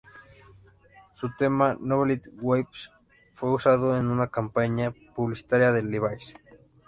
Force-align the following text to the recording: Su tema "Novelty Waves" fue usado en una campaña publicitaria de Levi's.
Su 1.13 1.29
tema 1.37 1.77
"Novelty 1.79 2.29
Waves" 2.41 2.89
fue 3.33 3.51
usado 3.53 3.95
en 3.99 4.07
una 4.07 4.25
campaña 4.29 4.95
publicitaria 5.13 5.71
de 5.71 5.83
Levi's. 5.83 6.33